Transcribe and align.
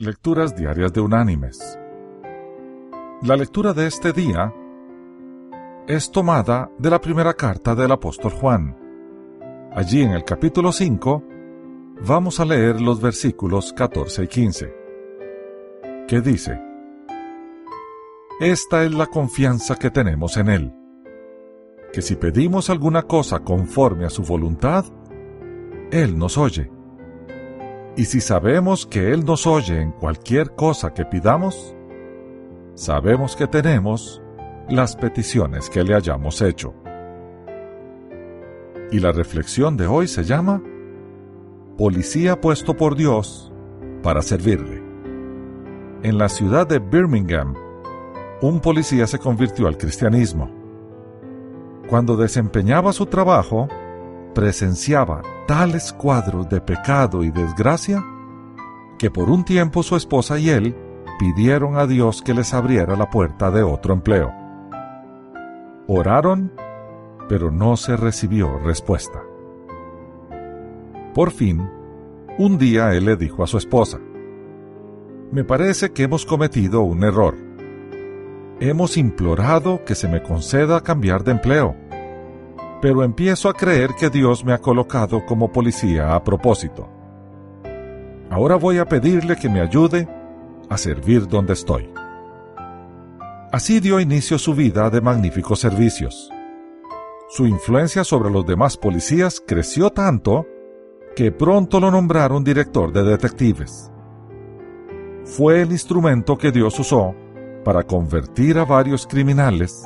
Lecturas 0.00 0.54
Diarias 0.54 0.92
de 0.92 1.00
Unánimes. 1.00 1.76
La 3.22 3.34
lectura 3.34 3.72
de 3.72 3.88
este 3.88 4.12
día 4.12 4.54
es 5.88 6.12
tomada 6.12 6.70
de 6.78 6.88
la 6.88 7.00
primera 7.00 7.34
carta 7.34 7.74
del 7.74 7.90
apóstol 7.90 8.30
Juan. 8.30 8.76
Allí 9.72 10.02
en 10.02 10.12
el 10.12 10.22
capítulo 10.22 10.70
5 10.70 11.24
vamos 12.06 12.38
a 12.38 12.44
leer 12.44 12.80
los 12.80 13.00
versículos 13.00 13.72
14 13.72 14.22
y 14.22 14.28
15, 14.28 14.74
que 16.06 16.20
dice, 16.20 16.60
Esta 18.38 18.84
es 18.84 18.94
la 18.94 19.06
confianza 19.06 19.74
que 19.74 19.90
tenemos 19.90 20.36
en 20.36 20.48
Él, 20.48 20.72
que 21.92 22.02
si 22.02 22.14
pedimos 22.14 22.70
alguna 22.70 23.02
cosa 23.02 23.40
conforme 23.40 24.04
a 24.04 24.10
su 24.10 24.22
voluntad, 24.22 24.84
Él 25.90 26.16
nos 26.16 26.38
oye. 26.38 26.77
Y 27.98 28.04
si 28.04 28.20
sabemos 28.20 28.86
que 28.86 29.12
Él 29.12 29.24
nos 29.24 29.44
oye 29.44 29.82
en 29.82 29.90
cualquier 29.90 30.54
cosa 30.54 30.94
que 30.94 31.04
pidamos, 31.04 31.74
sabemos 32.76 33.34
que 33.34 33.48
tenemos 33.48 34.22
las 34.68 34.94
peticiones 34.94 35.68
que 35.68 35.82
le 35.82 35.96
hayamos 35.96 36.40
hecho. 36.40 36.74
Y 38.92 39.00
la 39.00 39.10
reflexión 39.10 39.76
de 39.76 39.88
hoy 39.88 40.06
se 40.06 40.22
llama 40.22 40.62
Policía 41.76 42.40
puesto 42.40 42.76
por 42.76 42.94
Dios 42.94 43.52
para 44.00 44.22
servirle. 44.22 44.80
En 46.04 46.18
la 46.18 46.28
ciudad 46.28 46.68
de 46.68 46.78
Birmingham, 46.78 47.56
un 48.40 48.60
policía 48.60 49.08
se 49.08 49.18
convirtió 49.18 49.66
al 49.66 49.76
cristianismo. 49.76 50.48
Cuando 51.88 52.16
desempeñaba 52.16 52.92
su 52.92 53.06
trabajo, 53.06 53.66
presenciaba 54.36 55.20
tales 55.48 55.94
cuadros 55.94 56.46
de 56.50 56.60
pecado 56.60 57.24
y 57.24 57.30
desgracia 57.30 58.04
que 58.98 59.10
por 59.10 59.30
un 59.30 59.46
tiempo 59.46 59.82
su 59.82 59.96
esposa 59.96 60.38
y 60.38 60.50
él 60.50 60.76
pidieron 61.18 61.78
a 61.78 61.86
Dios 61.86 62.20
que 62.20 62.34
les 62.34 62.52
abriera 62.52 62.96
la 62.96 63.08
puerta 63.08 63.50
de 63.50 63.62
otro 63.62 63.94
empleo. 63.94 64.30
Oraron, 65.86 66.52
pero 67.30 67.50
no 67.50 67.78
se 67.78 67.96
recibió 67.96 68.58
respuesta. 68.58 69.22
Por 71.14 71.30
fin, 71.30 71.66
un 72.36 72.58
día 72.58 72.92
él 72.92 73.06
le 73.06 73.16
dijo 73.16 73.42
a 73.42 73.46
su 73.46 73.56
esposa, 73.56 73.98
Me 75.32 75.44
parece 75.44 75.92
que 75.94 76.02
hemos 76.02 76.26
cometido 76.26 76.82
un 76.82 77.04
error. 77.04 77.36
Hemos 78.60 78.98
implorado 78.98 79.82
que 79.86 79.94
se 79.94 80.08
me 80.08 80.22
conceda 80.22 80.82
cambiar 80.82 81.24
de 81.24 81.30
empleo 81.30 81.87
pero 82.80 83.02
empiezo 83.02 83.48
a 83.48 83.54
creer 83.54 83.90
que 83.98 84.10
Dios 84.10 84.44
me 84.44 84.52
ha 84.52 84.58
colocado 84.58 85.24
como 85.26 85.50
policía 85.50 86.14
a 86.14 86.22
propósito. 86.22 86.88
Ahora 88.30 88.56
voy 88.56 88.78
a 88.78 88.84
pedirle 88.84 89.36
que 89.36 89.48
me 89.48 89.60
ayude 89.60 90.08
a 90.68 90.76
servir 90.76 91.26
donde 91.26 91.54
estoy. 91.54 91.90
Así 93.50 93.80
dio 93.80 93.98
inicio 93.98 94.38
su 94.38 94.54
vida 94.54 94.90
de 94.90 95.00
magníficos 95.00 95.60
servicios. 95.60 96.30
Su 97.30 97.46
influencia 97.46 98.04
sobre 98.04 98.30
los 98.30 98.46
demás 98.46 98.76
policías 98.76 99.42
creció 99.44 99.90
tanto 99.90 100.46
que 101.16 101.32
pronto 101.32 101.80
lo 101.80 101.90
nombraron 101.90 102.44
director 102.44 102.92
de 102.92 103.02
detectives. 103.02 103.90
Fue 105.24 105.62
el 105.62 105.72
instrumento 105.72 106.38
que 106.38 106.52
Dios 106.52 106.78
usó 106.78 107.14
para 107.64 107.82
convertir 107.82 108.58
a 108.58 108.64
varios 108.64 109.06
criminales 109.06 109.84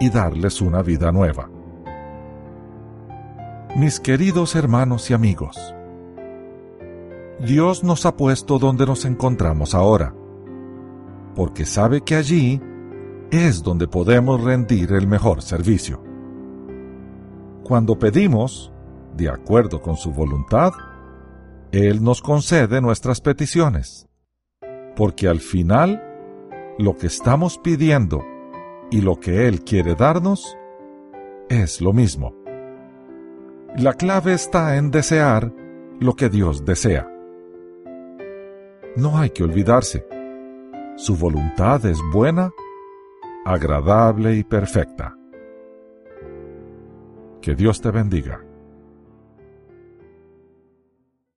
y 0.00 0.10
darles 0.10 0.60
una 0.60 0.82
vida 0.82 1.12
nueva. 1.12 1.48
Mis 3.76 3.98
queridos 3.98 4.54
hermanos 4.54 5.10
y 5.10 5.14
amigos, 5.14 5.74
Dios 7.40 7.82
nos 7.82 8.06
ha 8.06 8.16
puesto 8.16 8.60
donde 8.60 8.86
nos 8.86 9.04
encontramos 9.04 9.74
ahora, 9.74 10.14
porque 11.34 11.66
sabe 11.66 12.02
que 12.02 12.14
allí 12.14 12.60
es 13.32 13.64
donde 13.64 13.88
podemos 13.88 14.44
rendir 14.44 14.92
el 14.92 15.08
mejor 15.08 15.42
servicio. 15.42 16.00
Cuando 17.64 17.98
pedimos, 17.98 18.72
de 19.16 19.28
acuerdo 19.28 19.82
con 19.82 19.96
su 19.96 20.12
voluntad, 20.12 20.72
Él 21.72 22.00
nos 22.00 22.22
concede 22.22 22.80
nuestras 22.80 23.20
peticiones, 23.20 24.06
porque 24.94 25.26
al 25.26 25.40
final, 25.40 26.00
lo 26.78 26.96
que 26.96 27.08
estamos 27.08 27.58
pidiendo 27.58 28.22
y 28.92 29.00
lo 29.00 29.18
que 29.18 29.48
Él 29.48 29.64
quiere 29.64 29.96
darnos 29.96 30.56
es 31.48 31.80
lo 31.80 31.92
mismo. 31.92 32.43
La 33.76 33.94
clave 33.94 34.34
está 34.34 34.76
en 34.76 34.92
desear 34.92 35.52
lo 35.98 36.14
que 36.14 36.28
Dios 36.28 36.64
desea. 36.64 37.10
No 38.94 39.18
hay 39.18 39.30
que 39.30 39.42
olvidarse. 39.42 40.06
Su 40.94 41.16
voluntad 41.16 41.84
es 41.84 41.98
buena, 42.12 42.52
agradable 43.44 44.36
y 44.36 44.44
perfecta. 44.44 45.16
Que 47.42 47.56
Dios 47.56 47.80
te 47.80 47.90
bendiga. 47.90 48.44